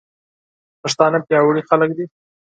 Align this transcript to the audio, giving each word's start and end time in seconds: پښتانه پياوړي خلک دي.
پښتانه 0.81 1.17
پياوړي 1.27 1.61
خلک 1.69 1.89
دي. 1.97 2.05